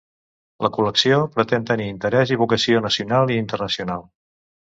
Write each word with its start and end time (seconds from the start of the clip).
La 0.65 0.69
col·lecció 0.77 1.19
pretén 1.35 1.67
tenir 1.71 1.89
interès 1.91 2.33
i 2.35 2.39
vocació 2.43 2.81
nacional 2.87 3.35
i 3.35 3.39
internacional. 3.45 4.09